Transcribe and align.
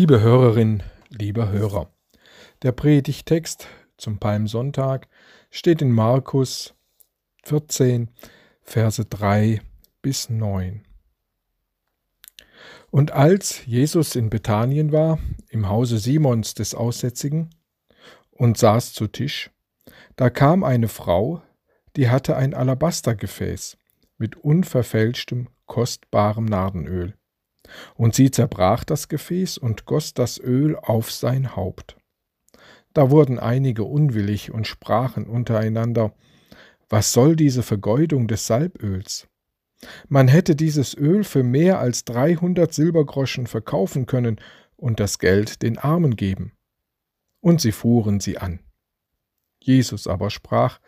Liebe 0.00 0.22
Hörerin, 0.22 0.82
lieber 1.10 1.50
Hörer, 1.50 1.92
der 2.62 2.72
Predigtext 2.72 3.68
zum 3.98 4.16
Palmsonntag 4.16 5.08
steht 5.50 5.82
in 5.82 5.92
Markus 5.92 6.72
14, 7.42 8.08
Verse 8.62 9.04
3 9.04 9.60
bis 10.00 10.30
9. 10.30 10.86
Und 12.90 13.12
als 13.12 13.66
Jesus 13.66 14.16
in 14.16 14.30
Bethanien 14.30 14.90
war, 14.90 15.18
im 15.50 15.68
Hause 15.68 15.98
Simons 15.98 16.54
des 16.54 16.74
Aussätzigen, 16.74 17.50
und 18.30 18.56
saß 18.56 18.94
zu 18.94 19.06
Tisch, 19.06 19.50
da 20.16 20.30
kam 20.30 20.64
eine 20.64 20.88
Frau, 20.88 21.42
die 21.96 22.08
hatte 22.08 22.36
ein 22.36 22.54
Alabastergefäß 22.54 23.76
mit 24.16 24.34
unverfälschtem, 24.34 25.50
kostbarem 25.66 26.46
Nardenöl 26.46 27.19
und 27.94 28.14
sie 28.14 28.30
zerbrach 28.30 28.84
das 28.84 29.08
Gefäß 29.08 29.58
und 29.58 29.84
goss 29.84 30.14
das 30.14 30.38
Öl 30.38 30.76
auf 30.76 31.10
sein 31.10 31.56
Haupt. 31.56 31.96
Da 32.92 33.10
wurden 33.10 33.38
einige 33.38 33.84
unwillig 33.84 34.50
und 34.50 34.66
sprachen 34.66 35.26
untereinander, 35.26 36.12
was 36.88 37.12
soll 37.12 37.36
diese 37.36 37.62
Vergeudung 37.62 38.26
des 38.26 38.46
Salböls? 38.46 39.28
Man 40.08 40.28
hätte 40.28 40.56
dieses 40.56 40.94
Öl 40.96 41.24
für 41.24 41.42
mehr 41.42 41.78
als 41.78 42.04
dreihundert 42.04 42.74
Silbergroschen 42.74 43.46
verkaufen 43.46 44.06
können 44.06 44.40
und 44.76 44.98
das 44.98 45.18
Geld 45.18 45.62
den 45.62 45.78
Armen 45.78 46.16
geben. 46.16 46.52
Und 47.40 47.60
sie 47.60 47.72
fuhren 47.72 48.20
sie 48.20 48.38
an. 48.38 48.60
Jesus 49.62 50.06
aber 50.06 50.30
sprach, 50.30 50.80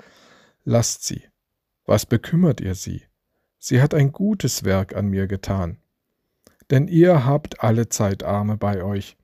Lasst 0.65 1.05
sie, 1.05 1.23
was 1.87 2.07
bekümmert 2.07 2.61
ihr 2.61 2.75
sie? 2.75 3.03
Sie 3.59 3.81
hat 3.81 3.95
ein 3.95 4.13
gutes 4.13 4.65
Werk 4.65 4.95
an 4.95 5.09
mir 5.09 5.27
getan 5.27 5.82
denn 6.71 6.89
ihr 6.89 7.25
habt 7.27 7.63
alle 7.63 7.89
Zeit 7.89 8.23
Arme 8.23 8.57
bei 8.57 8.83
euch, 8.83 9.17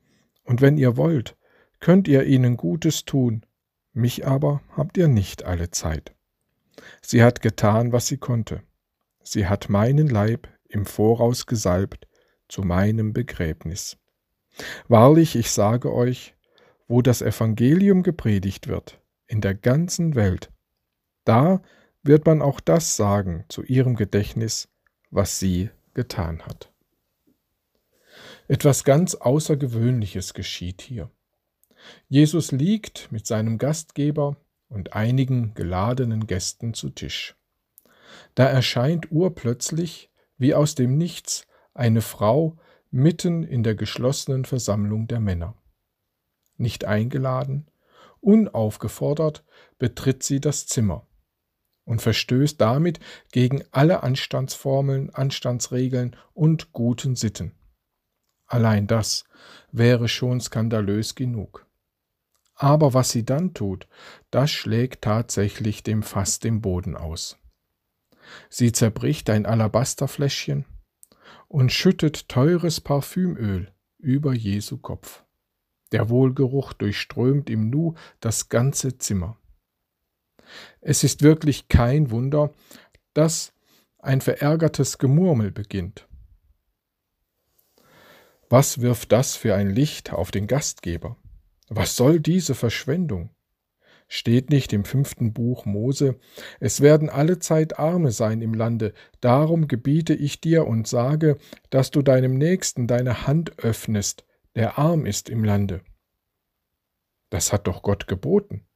und 0.44 0.60
wenn 0.60 0.78
ihr 0.78 0.96
wollt, 0.96 1.36
könnt 1.80 2.08
ihr 2.08 2.24
ihnen 2.24 2.56
Gutes 2.56 3.04
tun, 3.04 3.44
mich 3.92 4.26
aber 4.26 4.62
habt 4.76 4.96
ihr 4.96 5.08
nicht 5.08 5.44
alle 5.44 5.70
Zeit. 5.70 6.14
Sie 7.02 7.22
hat 7.22 7.42
getan, 7.42 7.92
was 7.92 8.06
sie 8.06 8.18
konnte. 8.18 8.62
Sie 9.22 9.46
hat 9.46 9.68
meinen 9.68 10.08
Leib 10.08 10.48
im 10.68 10.86
Voraus 10.86 11.46
gesalbt 11.46 12.06
zu 12.48 12.62
meinem 12.62 13.12
Begräbnis. 13.12 13.98
Wahrlich, 14.88 15.36
ich 15.36 15.50
sage 15.50 15.92
euch, 15.92 16.34
wo 16.86 17.02
das 17.02 17.22
Evangelium 17.22 18.02
gepredigt 18.02 18.68
wird, 18.68 19.00
in 19.26 19.40
der 19.40 19.54
ganzen 19.54 20.14
Welt, 20.14 20.50
da 21.24 21.60
wird 22.02 22.24
man 22.24 22.40
auch 22.40 22.60
das 22.60 22.96
sagen 22.96 23.44
zu 23.48 23.62
ihrem 23.62 23.94
Gedächtnis, 23.94 24.68
was 25.10 25.38
sie 25.38 25.70
getan 25.94 26.42
hat. 26.46 26.72
Etwas 28.48 28.82
ganz 28.82 29.14
Außergewöhnliches 29.14 30.32
geschieht 30.32 30.80
hier. 30.80 31.10
Jesus 32.08 32.50
liegt 32.50 33.12
mit 33.12 33.26
seinem 33.26 33.58
Gastgeber 33.58 34.36
und 34.70 34.94
einigen 34.94 35.52
geladenen 35.52 36.26
Gästen 36.26 36.72
zu 36.72 36.88
Tisch. 36.88 37.36
Da 38.34 38.46
erscheint 38.46 39.12
urplötzlich, 39.12 40.10
wie 40.38 40.54
aus 40.54 40.74
dem 40.74 40.96
Nichts, 40.96 41.46
eine 41.74 42.00
Frau 42.00 42.56
mitten 42.90 43.42
in 43.42 43.62
der 43.62 43.74
geschlossenen 43.74 44.46
Versammlung 44.46 45.08
der 45.08 45.20
Männer. 45.20 45.54
Nicht 46.56 46.86
eingeladen, 46.86 47.70
unaufgefordert 48.20 49.44
betritt 49.78 50.22
sie 50.22 50.40
das 50.40 50.66
Zimmer 50.66 51.06
und 51.84 52.00
verstößt 52.00 52.58
damit 52.58 52.98
gegen 53.30 53.62
alle 53.72 54.02
Anstandsformeln, 54.02 55.10
Anstandsregeln 55.10 56.16
und 56.32 56.72
guten 56.72 57.14
Sitten. 57.14 57.57
Allein 58.48 58.86
das 58.86 59.24
wäre 59.70 60.08
schon 60.08 60.40
skandalös 60.40 61.14
genug. 61.14 61.66
Aber 62.54 62.92
was 62.92 63.10
sie 63.10 63.24
dann 63.24 63.54
tut, 63.54 63.86
das 64.30 64.50
schlägt 64.50 65.02
tatsächlich 65.02 65.84
dem 65.84 66.02
Fass 66.02 66.40
den 66.40 66.60
Boden 66.60 66.96
aus. 66.96 67.38
Sie 68.50 68.72
zerbricht 68.72 69.30
ein 69.30 69.46
Alabasterfläschchen 69.46 70.64
und 71.46 71.72
schüttet 71.72 72.28
teures 72.28 72.80
Parfümöl 72.80 73.72
über 73.98 74.34
Jesu 74.34 74.78
Kopf. 74.78 75.22
Der 75.92 76.08
Wohlgeruch 76.08 76.72
durchströmt 76.72 77.48
im 77.48 77.70
Nu 77.70 77.94
das 78.20 78.48
ganze 78.48 78.98
Zimmer. 78.98 79.36
Es 80.80 81.04
ist 81.04 81.22
wirklich 81.22 81.68
kein 81.68 82.10
Wunder, 82.10 82.52
dass 83.14 83.52
ein 83.98 84.20
verärgertes 84.20 84.98
Gemurmel 84.98 85.50
beginnt. 85.50 86.07
Was 88.50 88.80
wirft 88.80 89.12
das 89.12 89.36
für 89.36 89.54
ein 89.54 89.68
Licht 89.68 90.12
auf 90.12 90.30
den 90.30 90.46
Gastgeber? 90.46 91.16
Was 91.68 91.96
soll 91.96 92.18
diese 92.18 92.54
Verschwendung? 92.54 93.30
Steht 94.10 94.48
nicht 94.48 94.72
im 94.72 94.86
fünften 94.86 95.34
Buch 95.34 95.66
Mose, 95.66 96.18
es 96.60 96.80
werden 96.80 97.10
alle 97.10 97.40
Zeit 97.40 97.78
Arme 97.78 98.10
sein 98.10 98.40
im 98.40 98.54
Lande, 98.54 98.94
darum 99.20 99.68
gebiete 99.68 100.14
ich 100.14 100.40
dir 100.40 100.66
und 100.66 100.88
sage, 100.88 101.36
dass 101.68 101.90
du 101.90 102.00
deinem 102.00 102.38
Nächsten 102.38 102.86
deine 102.86 103.26
Hand 103.26 103.58
öffnest, 103.58 104.24
der 104.54 104.78
arm 104.78 105.04
ist 105.04 105.28
im 105.28 105.44
Lande. 105.44 105.82
Das 107.28 107.52
hat 107.52 107.66
doch 107.66 107.82
Gott 107.82 108.06
geboten. 108.06 108.66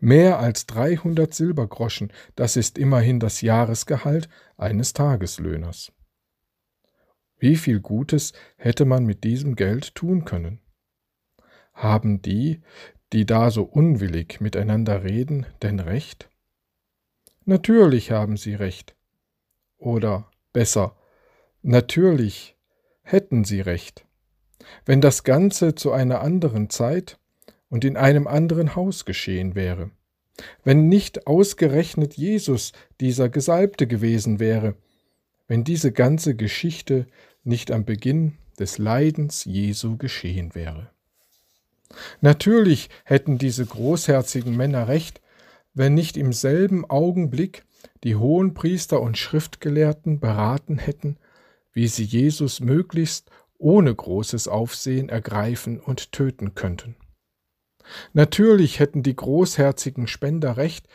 Mehr 0.00 0.40
als 0.40 0.66
dreihundert 0.66 1.34
Silbergroschen, 1.34 2.12
das 2.34 2.56
ist 2.56 2.78
immerhin 2.78 3.20
das 3.20 3.42
Jahresgehalt 3.42 4.28
eines 4.56 4.92
Tageslöhners. 4.92 5.92
Wie 7.38 7.56
viel 7.56 7.80
Gutes 7.80 8.32
hätte 8.56 8.84
man 8.84 9.04
mit 9.04 9.24
diesem 9.24 9.56
Geld 9.56 9.94
tun 9.94 10.24
können? 10.24 10.60
Haben 11.74 12.22
die, 12.22 12.62
die 13.12 13.26
da 13.26 13.50
so 13.50 13.62
unwillig 13.62 14.40
miteinander 14.40 15.04
reden, 15.04 15.46
denn 15.62 15.78
recht? 15.80 16.30
Natürlich 17.44 18.10
haben 18.10 18.36
sie 18.36 18.54
recht. 18.54 18.96
Oder 19.78 20.30
besser, 20.52 20.96
natürlich 21.62 22.56
hätten 23.02 23.44
sie 23.44 23.60
recht. 23.60 24.06
Wenn 24.84 25.00
das 25.00 25.22
Ganze 25.22 25.74
zu 25.74 25.92
einer 25.92 26.22
anderen 26.22 26.70
Zeit 26.70 27.18
und 27.68 27.84
in 27.84 27.96
einem 27.96 28.26
anderen 28.26 28.74
Haus 28.74 29.04
geschehen 29.04 29.54
wäre, 29.54 29.90
wenn 30.64 30.88
nicht 30.88 31.26
ausgerechnet 31.26 32.14
Jesus 32.14 32.72
dieser 33.00 33.28
Gesalbte 33.28 33.86
gewesen 33.86 34.40
wäre, 34.40 34.74
wenn 35.48 35.64
diese 35.64 35.92
ganze 35.92 36.34
Geschichte 36.34 37.06
nicht 37.44 37.70
am 37.70 37.84
Beginn 37.84 38.38
des 38.58 38.78
Leidens 38.78 39.44
Jesu 39.44 39.96
geschehen 39.96 40.54
wäre. 40.54 40.90
Natürlich 42.20 42.90
hätten 43.04 43.38
diese 43.38 43.64
großherzigen 43.64 44.56
Männer 44.56 44.88
recht, 44.88 45.20
wenn 45.74 45.94
nicht 45.94 46.16
im 46.16 46.32
selben 46.32 46.84
Augenblick 46.84 47.64
die 48.02 48.16
Hohenpriester 48.16 49.00
und 49.00 49.18
Schriftgelehrten 49.18 50.18
beraten 50.18 50.78
hätten, 50.78 51.18
wie 51.72 51.86
sie 51.86 52.04
Jesus 52.04 52.60
möglichst 52.60 53.30
ohne 53.58 53.94
großes 53.94 54.48
Aufsehen 54.48 55.08
ergreifen 55.08 55.78
und 55.78 56.12
töten 56.12 56.54
könnten. 56.54 56.96
Natürlich 58.12 58.80
hätten 58.80 59.02
die 59.02 59.14
großherzigen 59.14 60.08
Spender 60.08 60.56
recht, 60.56 60.88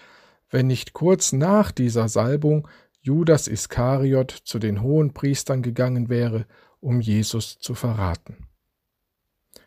wenn 0.49 0.67
nicht 0.67 0.93
kurz 0.93 1.31
nach 1.31 1.71
dieser 1.71 2.09
Salbung 2.09 2.67
Judas 3.01 3.47
Iskariot 3.47 4.31
zu 4.31 4.59
den 4.59 4.81
Hohenpriestern 4.81 5.63
gegangen 5.63 6.09
wäre, 6.09 6.45
um 6.79 7.01
Jesus 7.01 7.57
zu 7.59 7.73
verraten. 7.73 8.47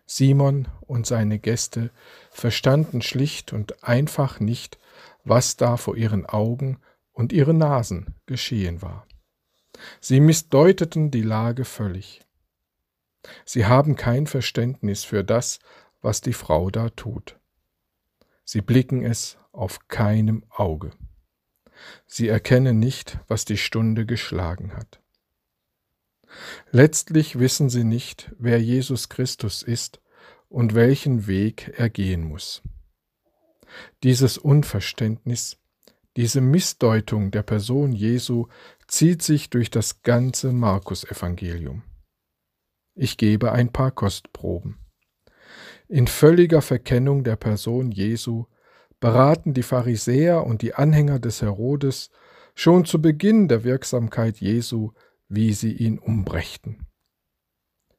Simon 0.07 0.69
und 0.81 1.07
seine 1.07 1.39
Gäste 1.39 1.91
verstanden 2.31 3.03
schlicht 3.03 3.53
und 3.53 3.83
einfach 3.83 4.39
nicht, 4.39 4.79
was 5.25 5.57
da 5.57 5.77
vor 5.77 5.97
ihren 5.97 6.27
Augen 6.27 6.79
und 7.13 7.33
ihren 7.33 7.59
Nasen 7.59 8.15
geschehen 8.27 8.83
war. 8.83 9.07
Sie 10.01 10.21
missdeuteten 10.21 11.11
die 11.11 11.23
Lage 11.23 11.65
völlig. 11.65 12.23
Sie 13.45 13.67
haben 13.67 13.97
kein 13.97 14.27
Verständnis 14.27 15.03
für 15.05 15.25
das, 15.25 15.59
was 16.03 16.21
die 16.21 16.35
Frau 16.35 16.71
da 16.71 16.91
tut. 16.91 17.39
Sie 18.45 18.61
blicken 18.61 19.03
es 19.03 19.39
auf 19.53 19.89
keinem 19.89 20.45
Auge. 20.51 20.93
Sie 22.07 22.29
erkennen 22.29 22.79
nicht, 22.79 23.19
was 23.29 23.45
die 23.45 23.57
Stunde 23.57 24.07
geschlagen 24.07 24.75
hat. 24.75 25.01
Letztlich 26.71 27.39
wissen 27.39 27.71
sie 27.71 27.85
nicht, 27.85 28.33
wer 28.39 28.61
Jesus 28.61 29.09
Christus 29.09 29.63
ist 29.63 30.01
und 30.49 30.75
welchen 30.75 31.27
Weg 31.27 31.73
er 31.77 31.91
gehen 31.91 32.25
muss. 32.25 32.63
Dieses 34.03 34.39
Unverständnis, 34.39 35.59
diese 36.17 36.41
Missdeutung 36.41 37.31
der 37.31 37.43
Person 37.43 37.93
Jesu 37.93 38.47
zieht 38.87 39.23
sich 39.23 39.51
durch 39.51 39.71
das 39.71 40.03
ganze 40.03 40.53
Markus-Evangelium. 40.53 41.83
Ich 42.95 43.17
gebe 43.17 43.51
ein 43.51 43.73
paar 43.73 43.91
Kostproben. 43.91 44.79
In 45.89 46.07
völliger 46.07 46.63
Verkennung 46.63 47.25
der 47.25 47.37
Person 47.37 47.91
Jesu 47.91 48.47
beraten 49.01 49.55
die 49.55 49.63
Pharisäer 49.63 50.45
und 50.45 50.63
die 50.63 50.75
Anhänger 50.75 51.19
des 51.19 51.43
Herodes 51.43 52.11
schon 52.55 52.85
zu 52.85 53.01
Beginn 53.01 53.49
der 53.49 53.65
Wirksamkeit 53.65 54.39
Jesu, 54.39 54.93
wie 55.29 55.53
sie 55.53 55.73
ihn 55.73 55.99
umbrächten. 55.99 56.87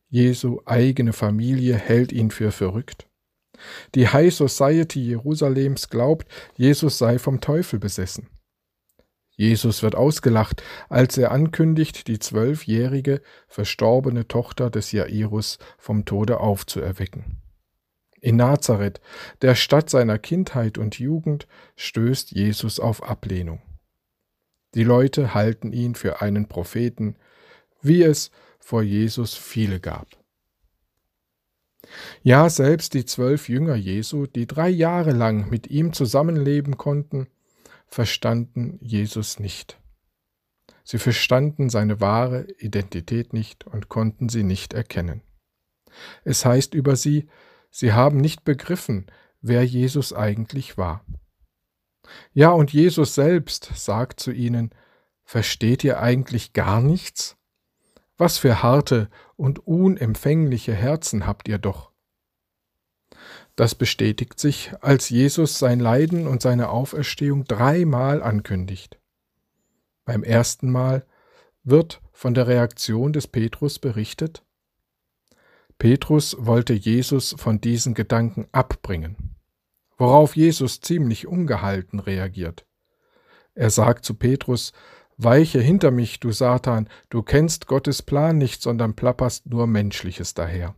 Jesu 0.10 0.62
eigene 0.66 1.14
Familie 1.14 1.76
hält 1.76 2.12
ihn 2.12 2.32
für 2.32 2.52
verrückt. 2.52 3.08
Die 3.96 4.08
High 4.08 4.34
Society 4.34 5.02
Jerusalems 5.02 5.90
glaubt, 5.90 6.28
Jesus 6.56 6.98
sei 6.98 7.20
vom 7.20 7.42
Teufel 7.42 7.80
besessen. 7.80 8.30
Jesus 9.38 9.84
wird 9.84 9.96
ausgelacht, 9.96 10.64
als 10.88 11.18
er 11.18 11.32
ankündigt, 11.32 12.08
die 12.08 12.20
zwölfjährige, 12.20 13.22
verstorbene 13.48 14.28
Tochter 14.28 14.70
des 14.70 14.92
Jairus 14.92 15.58
vom 15.78 16.06
Tode 16.06 16.40
aufzuerwecken. 16.40 17.42
In 18.26 18.38
Nazareth, 18.38 19.02
der 19.44 19.54
Stadt 19.54 19.88
seiner 19.88 20.18
Kindheit 20.18 20.80
und 20.80 20.98
Jugend, 20.98 21.46
stößt 21.76 22.32
Jesus 22.32 22.80
auf 22.80 23.04
Ablehnung. 23.04 23.62
Die 24.74 24.84
Leute 24.84 25.36
halten 25.36 25.72
ihn 25.72 25.94
für 25.94 26.24
einen 26.24 26.48
Propheten, 26.48 27.18
wie 27.84 28.02
es 28.02 28.32
vor 28.58 28.82
Jesus 28.82 29.36
viele 29.36 29.80
gab. 29.80 30.08
Ja, 32.24 32.50
selbst 32.50 32.96
die 32.96 33.06
zwölf 33.06 33.48
Jünger 33.48 33.76
Jesu, 33.76 34.26
die 34.26 34.48
drei 34.48 34.70
Jahre 34.70 35.12
lang 35.12 35.52
mit 35.52 35.68
ihm 35.68 35.94
zusammenleben 35.94 36.78
konnten, 36.78 37.28
verstanden 37.86 38.80
Jesus 38.82 39.38
nicht. 39.38 39.80
Sie 40.84 40.98
verstanden 40.98 41.70
seine 41.70 42.02
wahre 42.02 42.48
Identität 42.58 43.34
nicht 43.34 43.68
und 43.68 43.88
konnten 43.88 44.30
sie 44.30 44.42
nicht 44.42 44.74
erkennen. 44.74 45.22
Es 46.24 46.44
heißt 46.44 46.74
über 46.74 46.96
sie, 46.96 47.28
sie 47.76 47.94
haben 47.94 48.18
nicht 48.18 48.46
begriffen, 48.46 49.08
wer 49.42 49.64
Jesus 49.64 50.14
eigentlich 50.14 50.78
war. 50.78 51.04
Ja, 52.34 52.52
und 52.52 52.72
Jesus 52.72 53.16
selbst 53.16 53.72
sagt 53.76 54.20
zu 54.20 54.32
ihnen, 54.32 54.72
Versteht 55.28 55.84
ihr 55.84 56.00
eigentlich 56.00 56.54
gar 56.54 56.80
nichts? 56.80 57.36
Was 58.16 58.38
für 58.38 58.62
harte 58.62 59.10
und 59.36 59.68
unempfängliche 59.68 60.74
Herzen 60.74 61.26
habt 61.26 61.48
ihr 61.48 61.58
doch. 61.58 61.92
Das 63.56 63.74
bestätigt 63.74 64.40
sich, 64.40 64.72
als 64.82 65.10
Jesus 65.10 65.58
sein 65.58 65.80
Leiden 65.80 66.28
und 66.28 66.44
seine 66.44 66.70
Auferstehung 66.70 67.46
dreimal 67.46 68.22
ankündigt. 68.22 69.00
Beim 70.06 70.24
ersten 70.24 70.72
Mal 70.72 71.06
wird 71.64 72.02
von 72.12 72.36
der 72.36 72.48
Reaktion 72.48 73.12
des 73.12 73.28
Petrus 73.28 73.80
berichtet. 73.80 74.44
Petrus 75.78 76.36
wollte 76.40 76.74
Jesus 76.74 77.36
von 77.38 77.60
diesen 77.60 77.94
Gedanken 77.94 78.48
abbringen, 78.52 79.36
worauf 79.98 80.36
Jesus 80.36 80.80
ziemlich 80.82 81.28
ungehalten 81.28 82.00
reagiert. 82.00 82.66
Er 83.54 83.70
sagt 83.70 84.06
zu 84.06 84.14
Petrus, 84.14 84.74
Weiche 85.18 85.62
hinter 85.62 85.92
mich, 85.92 86.20
du 86.20 86.32
Satan, 86.32 86.90
du 87.10 87.24
kennst 87.24 87.68
Gottes 87.68 88.02
Plan 88.02 88.38
nicht, 88.38 88.62
sondern 88.62 88.96
plapperst 88.96 89.48
nur 89.48 89.66
Menschliches 89.66 90.34
daher. 90.34 90.76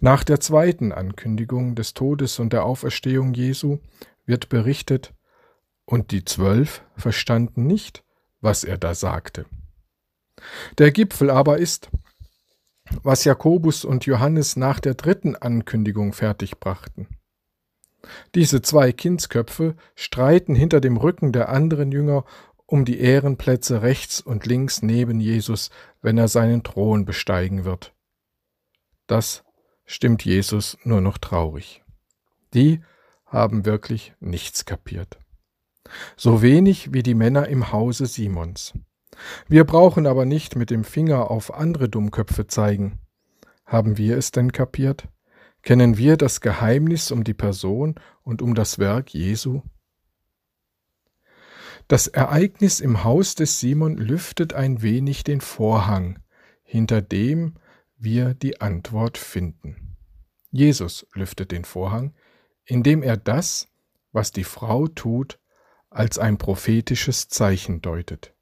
Nach 0.00 0.24
der 0.24 0.40
zweiten 0.40 0.92
Ankündigung 0.92 1.74
des 1.74 1.94
Todes 1.94 2.38
und 2.38 2.52
der 2.52 2.64
Auferstehung 2.64 3.34
Jesu 3.34 3.78
wird 4.24 4.48
berichtet, 4.48 5.14
und 5.84 6.12
die 6.12 6.24
Zwölf 6.24 6.84
verstanden 6.96 7.66
nicht, 7.66 8.04
was 8.40 8.64
er 8.64 8.78
da 8.78 8.94
sagte. 8.94 9.46
Der 10.78 10.92
Gipfel 10.92 11.30
aber 11.30 11.58
ist, 11.58 11.90
was 13.02 13.24
Jakobus 13.24 13.84
und 13.84 14.06
Johannes 14.06 14.56
nach 14.56 14.80
der 14.80 14.94
dritten 14.94 15.36
Ankündigung 15.36 16.12
fertigbrachten. 16.12 17.08
Diese 18.34 18.62
zwei 18.62 18.92
Kindsköpfe 18.92 19.76
streiten 19.94 20.54
hinter 20.54 20.80
dem 20.80 20.96
Rücken 20.96 21.32
der 21.32 21.48
anderen 21.50 21.92
Jünger 21.92 22.24
um 22.66 22.84
die 22.84 23.00
Ehrenplätze 23.00 23.82
rechts 23.82 24.20
und 24.20 24.46
links 24.46 24.80
neben 24.80 25.20
Jesus, 25.20 25.70
wenn 26.02 26.16
er 26.18 26.28
seinen 26.28 26.62
Thron 26.62 27.04
besteigen 27.04 27.64
wird. 27.64 27.92
Das 29.06 29.44
stimmt 29.84 30.24
Jesus 30.24 30.78
nur 30.84 31.00
noch 31.00 31.18
traurig. 31.18 31.82
Die 32.54 32.80
haben 33.26 33.64
wirklich 33.64 34.14
nichts 34.20 34.64
kapiert. 34.64 35.18
So 36.16 36.42
wenig 36.42 36.92
wie 36.92 37.02
die 37.02 37.14
Männer 37.14 37.48
im 37.48 37.72
Hause 37.72 38.06
Simons. 38.06 38.72
Wir 39.48 39.64
brauchen 39.64 40.06
aber 40.06 40.24
nicht 40.24 40.56
mit 40.56 40.70
dem 40.70 40.84
Finger 40.84 41.30
auf 41.30 41.54
andere 41.54 41.88
Dummköpfe 41.88 42.46
zeigen. 42.46 42.98
Haben 43.66 43.98
wir 43.98 44.16
es 44.16 44.30
denn 44.30 44.52
kapiert? 44.52 45.08
Kennen 45.62 45.96
wir 45.96 46.16
das 46.16 46.40
Geheimnis 46.40 47.10
um 47.10 47.24
die 47.24 47.34
Person 47.34 47.94
und 48.22 48.42
um 48.42 48.54
das 48.54 48.78
Werk 48.78 49.12
Jesu? 49.12 49.62
Das 51.86 52.06
Ereignis 52.06 52.80
im 52.80 53.04
Haus 53.04 53.34
des 53.34 53.60
Simon 53.60 53.96
lüftet 53.96 54.54
ein 54.54 54.80
wenig 54.80 55.24
den 55.24 55.40
Vorhang, 55.40 56.20
hinter 56.62 57.02
dem 57.02 57.56
wir 57.96 58.34
die 58.34 58.60
Antwort 58.60 59.18
finden. 59.18 59.96
Jesus 60.50 61.06
lüftet 61.14 61.52
den 61.52 61.64
Vorhang, 61.64 62.14
indem 62.64 63.02
er 63.02 63.16
das, 63.16 63.68
was 64.12 64.32
die 64.32 64.44
Frau 64.44 64.86
tut, 64.88 65.38
als 65.90 66.18
ein 66.18 66.38
prophetisches 66.38 67.28
Zeichen 67.28 67.82
deutet. 67.82 68.34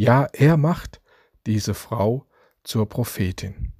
Ja, 0.00 0.28
er 0.32 0.56
macht 0.56 1.02
diese 1.44 1.74
Frau 1.74 2.26
zur 2.64 2.88
Prophetin. 2.88 3.74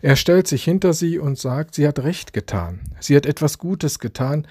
Er 0.00 0.14
stellt 0.14 0.46
sich 0.46 0.62
hinter 0.62 0.92
sie 0.92 1.18
und 1.18 1.36
sagt, 1.36 1.74
sie 1.74 1.88
hat 1.88 1.98
recht 1.98 2.32
getan, 2.32 2.94
sie 3.00 3.16
hat 3.16 3.26
etwas 3.26 3.58
Gutes 3.58 3.98
getan, 3.98 4.46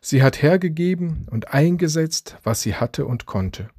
sie 0.00 0.22
hat 0.22 0.40
hergegeben 0.40 1.26
und 1.32 1.52
eingesetzt, 1.52 2.38
was 2.44 2.62
sie 2.62 2.76
hatte 2.76 3.06
und 3.06 3.26
konnte, 3.26 3.70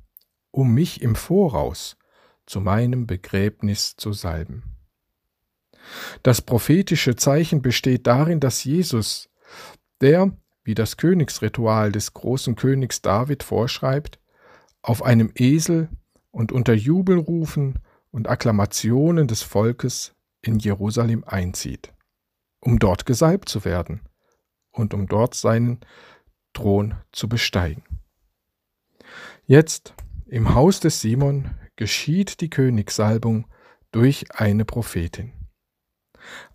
um 0.51 0.73
mich 0.73 1.01
im 1.01 1.15
Voraus 1.15 1.95
zu 2.45 2.59
meinem 2.59 3.07
Begräbnis 3.07 3.95
zu 3.95 4.11
salben. 4.11 4.75
Das 6.21 6.41
prophetische 6.41 7.15
Zeichen 7.15 7.61
besteht 7.61 8.07
darin, 8.07 8.41
dass 8.41 8.65
Jesus, 8.65 9.29
der, 10.01 10.37
wie 10.65 10.75
das 10.75 10.97
Königsritual 10.97 11.93
des 11.93 12.13
großen 12.13 12.57
Königs 12.57 13.01
David 13.01 13.41
vorschreibt, 13.41 14.19
auf 14.81 15.01
einem 15.01 15.31
Esel 15.35 15.87
und 16.35 16.51
unter 16.51 16.73
Jubelrufen 16.73 17.79
und 18.11 18.27
Akklamationen 18.27 19.25
des 19.25 19.41
Volkes 19.41 20.13
in 20.41 20.59
Jerusalem 20.59 21.23
einzieht, 21.25 21.93
um 22.59 22.77
dort 22.77 23.05
gesalbt 23.05 23.47
zu 23.47 23.63
werden 23.63 24.01
und 24.71 24.93
um 24.93 25.07
dort 25.07 25.33
seinen 25.33 25.79
Thron 26.51 26.95
zu 27.13 27.29
besteigen. 27.29 27.83
Jetzt 29.45 29.93
im 30.25 30.53
Haus 30.53 30.81
des 30.81 30.99
Simon 30.99 31.51
geschieht 31.77 32.41
die 32.41 32.49
Königssalbung 32.49 33.47
durch 33.93 34.25
eine 34.33 34.65
Prophetin. 34.65 35.31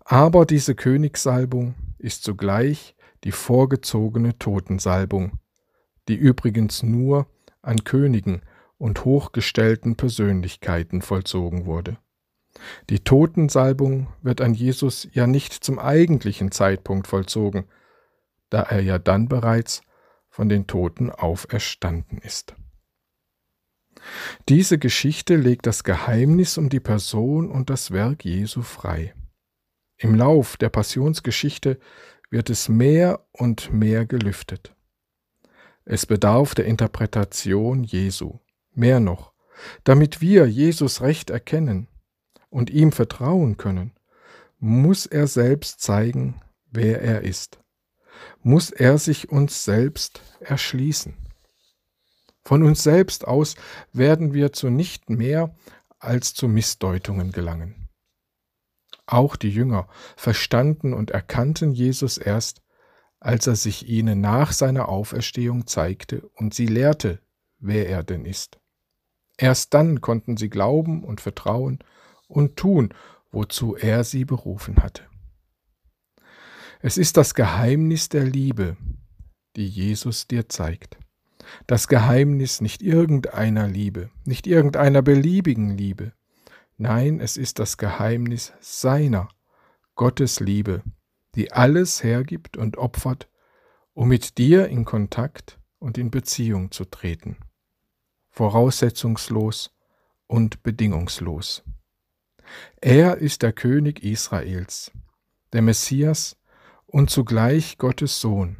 Aber 0.05 0.45
diese 0.45 0.75
Königssalbung 0.75 1.73
ist 1.97 2.21
zugleich 2.21 2.95
die 3.23 3.31
vorgezogene 3.31 4.37
Totensalbung, 4.37 5.39
die 6.07 6.15
übrigens 6.15 6.83
nur 6.83 7.25
an 7.63 7.83
Königen 7.83 8.43
und 8.81 9.05
hochgestellten 9.05 9.95
Persönlichkeiten 9.95 11.03
vollzogen 11.03 11.67
wurde. 11.67 11.97
Die 12.89 12.99
Totensalbung 12.99 14.07
wird 14.23 14.41
an 14.41 14.55
Jesus 14.55 15.07
ja 15.13 15.27
nicht 15.27 15.53
zum 15.53 15.77
eigentlichen 15.77 16.51
Zeitpunkt 16.51 17.07
vollzogen, 17.07 17.65
da 18.49 18.63
er 18.63 18.81
ja 18.81 18.97
dann 18.97 19.29
bereits 19.29 19.83
von 20.29 20.49
den 20.49 20.65
Toten 20.65 21.11
auferstanden 21.11 22.17
ist. 22.17 22.55
Diese 24.49 24.79
Geschichte 24.79 25.35
legt 25.35 25.67
das 25.67 25.83
Geheimnis 25.83 26.57
um 26.57 26.69
die 26.69 26.79
Person 26.79 27.51
und 27.51 27.69
das 27.69 27.91
Werk 27.91 28.25
Jesu 28.25 28.63
frei. 28.63 29.13
Im 29.97 30.15
Lauf 30.15 30.57
der 30.57 30.69
Passionsgeschichte 30.69 31.79
wird 32.31 32.49
es 32.49 32.67
mehr 32.67 33.23
und 33.31 33.71
mehr 33.71 34.07
gelüftet. 34.07 34.75
Es 35.85 36.07
bedarf 36.07 36.55
der 36.55 36.65
Interpretation 36.65 37.83
Jesu, 37.83 38.39
mehr 38.73 38.99
noch, 38.99 39.33
damit 39.83 40.21
wir 40.21 40.47
Jesus 40.47 41.01
recht 41.01 41.29
erkennen, 41.29 41.87
und 42.51 42.69
ihm 42.69 42.91
vertrauen 42.91 43.57
können, 43.57 43.93
muss 44.59 45.07
er 45.07 45.25
selbst 45.25 45.81
zeigen, 45.81 46.41
wer 46.69 47.01
er 47.01 47.21
ist. 47.21 47.59
Muss 48.43 48.69
er 48.69 48.99
sich 48.99 49.29
uns 49.29 49.65
selbst 49.65 50.21
erschließen. 50.41 51.15
Von 52.43 52.63
uns 52.63 52.83
selbst 52.83 53.25
aus 53.25 53.55
werden 53.93 54.33
wir 54.33 54.51
zu 54.53 54.69
nicht 54.69 55.09
mehr 55.09 55.55
als 55.97 56.33
zu 56.33 56.47
Missdeutungen 56.47 57.31
gelangen. 57.31 57.89
Auch 59.07 59.35
die 59.35 59.49
Jünger 59.49 59.87
verstanden 60.15 60.93
und 60.93 61.11
erkannten 61.11 61.73
Jesus 61.73 62.17
erst, 62.17 62.61
als 63.19 63.47
er 63.47 63.55
sich 63.55 63.87
ihnen 63.87 64.21
nach 64.21 64.51
seiner 64.51 64.89
Auferstehung 64.89 65.67
zeigte 65.67 66.27
und 66.35 66.53
sie 66.53 66.65
lehrte, 66.65 67.19
wer 67.59 67.87
er 67.87 68.03
denn 68.03 68.25
ist. 68.25 68.60
Erst 69.41 69.73
dann 69.73 70.01
konnten 70.01 70.37
sie 70.37 70.49
glauben 70.49 71.03
und 71.03 71.19
vertrauen 71.19 71.79
und 72.27 72.57
tun, 72.57 72.93
wozu 73.31 73.75
er 73.75 74.03
sie 74.03 74.23
berufen 74.23 74.77
hatte. 74.77 75.03
Es 76.79 76.97
ist 76.97 77.17
das 77.17 77.33
Geheimnis 77.33 78.07
der 78.09 78.23
Liebe, 78.23 78.77
die 79.55 79.67
Jesus 79.67 80.27
dir 80.27 80.47
zeigt. 80.47 80.97
Das 81.65 81.87
Geheimnis 81.87 82.61
nicht 82.61 82.83
irgendeiner 82.83 83.67
Liebe, 83.67 84.11
nicht 84.25 84.45
irgendeiner 84.45 85.01
beliebigen 85.01 85.71
Liebe, 85.75 86.13
Nein, 86.77 87.19
es 87.19 87.37
ist 87.37 87.59
das 87.59 87.77
Geheimnis 87.77 88.53
seiner, 88.59 89.27
Gottes 89.93 90.39
Liebe, 90.39 90.81
die 91.35 91.51
alles 91.51 92.03
hergibt 92.03 92.57
und 92.57 92.77
opfert, 92.77 93.29
um 93.93 94.07
mit 94.07 94.39
dir 94.39 94.67
in 94.67 94.83
Kontakt 94.83 95.59
und 95.77 95.99
in 95.99 96.09
Beziehung 96.09 96.71
zu 96.71 96.85
treten. 96.85 97.37
Voraussetzungslos 98.31 99.75
und 100.27 100.63
bedingungslos. 100.63 101.63
Er 102.79 103.17
ist 103.17 103.41
der 103.41 103.53
König 103.53 104.03
Israels, 104.03 104.91
der 105.53 105.61
Messias 105.61 106.37
und 106.85 107.09
zugleich 107.09 107.77
Gottes 107.77 108.21
Sohn, 108.21 108.57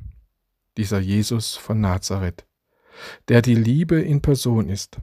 dieser 0.78 1.00
Jesus 1.00 1.56
von 1.56 1.80
Nazareth, 1.80 2.46
der 3.30 3.42
die 3.42 3.56
Liebe 3.56 4.01
in 4.01 4.22
Person 4.22 4.68
ist. 4.70 5.00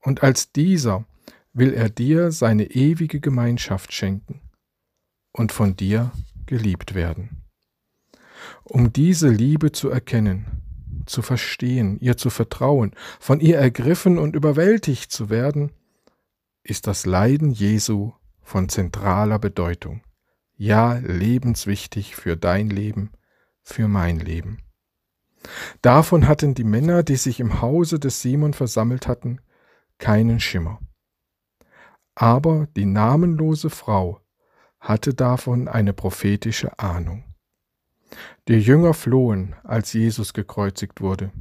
Und 0.00 0.22
als 0.22 0.52
dieser 0.52 1.04
will 1.52 1.74
er 1.74 1.90
dir 1.90 2.30
seine 2.30 2.70
ewige 2.70 3.20
Gemeinschaft 3.20 3.92
schenken 3.92 4.40
und 5.32 5.52
von 5.52 5.76
dir 5.76 6.12
geliebt 6.46 6.94
werden. 6.94 7.44
Um 8.62 8.92
diese 8.92 9.28
Liebe 9.28 9.72
zu 9.72 9.88
erkennen, 9.88 10.62
zu 11.06 11.22
verstehen, 11.22 11.98
ihr 12.00 12.16
zu 12.16 12.30
vertrauen, 12.30 12.92
von 13.20 13.40
ihr 13.40 13.58
ergriffen 13.58 14.18
und 14.18 14.36
überwältigt 14.36 15.12
zu 15.12 15.30
werden, 15.30 15.72
ist 16.62 16.86
das 16.86 17.06
Leiden 17.06 17.50
Jesu 17.50 18.12
von 18.42 18.68
zentraler 18.68 19.38
Bedeutung, 19.38 20.02
ja 20.56 20.94
lebenswichtig 20.94 22.16
für 22.16 22.36
dein 22.36 22.70
Leben, 22.70 23.10
für 23.62 23.88
mein 23.88 24.18
Leben. 24.18 24.58
Davon 25.80 26.28
hatten 26.28 26.54
die 26.54 26.64
Männer, 26.64 27.02
die 27.02 27.16
sich 27.16 27.40
im 27.40 27.60
Hause 27.60 27.98
des 27.98 28.22
Simon 28.22 28.54
versammelt 28.54 29.08
hatten, 29.08 29.40
keinen 29.98 30.40
Schimmer. 30.40 30.80
Aber 32.14 32.68
die 32.76 32.84
namenlose 32.84 33.70
Frau 33.70 34.20
hatte 34.78 35.14
davon 35.14 35.68
eine 35.68 35.92
prophetische 35.92 36.78
Ahnung. 36.78 37.31
Die 38.48 38.58
Jünger 38.58 38.94
flohen, 38.94 39.54
als 39.64 39.92
Jesus 39.92 40.32
gekreuzigt 40.32 41.00
wurde. 41.00 41.32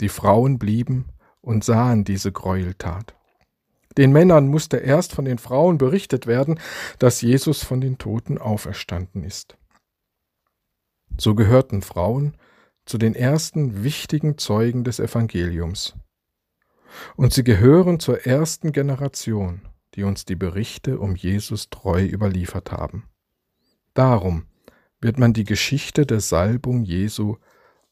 Die 0.00 0.08
Frauen 0.08 0.58
blieben 0.58 1.06
und 1.40 1.64
sahen 1.64 2.04
diese 2.04 2.32
Gräueltat. 2.32 3.14
Den 3.98 4.12
Männern 4.12 4.48
musste 4.48 4.78
erst 4.78 5.12
von 5.12 5.24
den 5.24 5.38
Frauen 5.38 5.78
berichtet 5.78 6.26
werden, 6.26 6.58
dass 6.98 7.20
Jesus 7.20 7.62
von 7.62 7.80
den 7.80 7.98
Toten 7.98 8.38
auferstanden 8.38 9.22
ist. 9.22 9.56
So 11.18 11.34
gehörten 11.34 11.82
Frauen 11.82 12.36
zu 12.86 12.98
den 12.98 13.14
ersten 13.14 13.84
wichtigen 13.84 14.38
Zeugen 14.38 14.82
des 14.82 14.98
Evangeliums. 14.98 15.94
Und 17.16 17.32
sie 17.32 17.44
gehören 17.44 18.00
zur 18.00 18.26
ersten 18.26 18.72
Generation, 18.72 19.62
die 19.94 20.04
uns 20.04 20.24
die 20.24 20.36
Berichte 20.36 20.98
um 20.98 21.14
Jesus 21.14 21.70
treu 21.70 22.04
überliefert 22.04 22.72
haben. 22.72 23.08
Darum 23.94 24.46
wird 25.02 25.18
man 25.18 25.32
die 25.32 25.44
Geschichte 25.44 26.06
der 26.06 26.20
Salbung 26.20 26.84
Jesu 26.84 27.36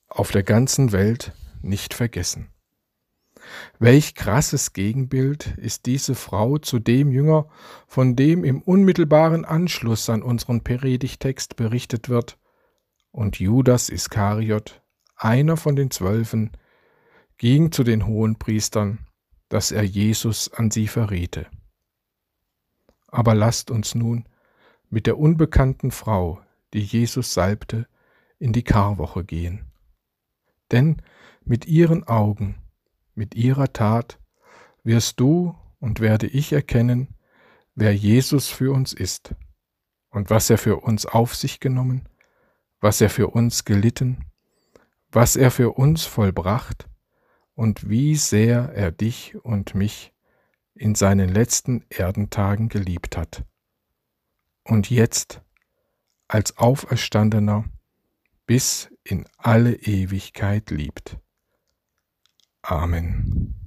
auf 0.09 0.31
der 0.31 0.43
ganzen 0.43 0.93
Welt 0.93 1.33
nicht 1.61 1.93
vergessen. 1.93 2.49
Welch 3.79 4.14
krasses 4.14 4.73
Gegenbild 4.73 5.55
ist 5.57 5.87
diese 5.87 6.14
Frau 6.14 6.59
zu 6.59 6.79
dem 6.79 7.11
Jünger, 7.11 7.49
von 7.87 8.14
dem 8.14 8.45
im 8.45 8.62
unmittelbaren 8.62 9.45
Anschluss 9.45 10.09
an 10.09 10.23
unseren 10.23 10.62
Predigtext 10.62 11.57
berichtet 11.57 12.09
wird, 12.09 12.38
und 13.12 13.40
Judas 13.40 13.88
Iskariot, 13.88 14.83
einer 15.17 15.57
von 15.57 15.75
den 15.75 15.90
Zwölfen, 15.90 16.52
ging 17.38 17.73
zu 17.73 17.83
den 17.83 18.07
Hohenpriestern, 18.07 18.99
dass 19.49 19.73
er 19.73 19.83
Jesus 19.83 20.52
an 20.52 20.71
sie 20.71 20.87
verriete. 20.87 21.47
Aber 23.09 23.35
lasst 23.35 23.71
uns 23.71 23.97
nun 23.97 24.29
mit 24.90 25.07
der 25.07 25.19
unbekannten 25.19 25.90
Frau, 25.90 26.40
die 26.74 26.82
Jesus 26.82 27.34
salbte, 27.34 27.86
in 28.38 28.52
die 28.52 28.62
Karwoche 28.62 29.24
gehen. 29.24 29.66
Denn 30.70 31.02
mit 31.44 31.66
ihren 31.66 32.04
Augen 32.04 32.60
mit 33.20 33.34
ihrer 33.34 33.72
Tat 33.72 34.18
wirst 34.82 35.20
du 35.20 35.54
und 35.78 36.00
werde 36.00 36.26
ich 36.26 36.52
erkennen, 36.54 37.08
wer 37.74 37.94
Jesus 37.94 38.48
für 38.48 38.72
uns 38.72 38.92
ist 38.92 39.34
und 40.08 40.30
was 40.30 40.48
er 40.48 40.58
für 40.58 40.76
uns 40.76 41.06
auf 41.06 41.34
sich 41.34 41.60
genommen, 41.60 42.08
was 42.80 43.00
er 43.00 43.10
für 43.10 43.28
uns 43.28 43.66
gelitten, 43.66 44.24
was 45.12 45.36
er 45.36 45.50
für 45.50 45.72
uns 45.72 46.04
vollbracht 46.04 46.88
und 47.54 47.90
wie 47.90 48.16
sehr 48.16 48.72
er 48.74 48.90
dich 48.90 49.36
und 49.44 49.74
mich 49.74 50.14
in 50.74 50.94
seinen 50.94 51.28
letzten 51.28 51.84
Erdentagen 51.90 52.70
geliebt 52.70 53.18
hat. 53.18 53.44
Und 54.64 54.88
jetzt, 54.88 55.42
als 56.30 56.56
Auferstandener, 56.58 57.64
bis 58.46 58.88
in 59.02 59.26
alle 59.37 59.75
Ewigkeit 59.75 60.70
liebt. 60.70 61.18
Amen. 62.62 63.60